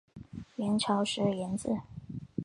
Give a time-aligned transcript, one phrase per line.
[0.55, 1.79] 元朝时沿置。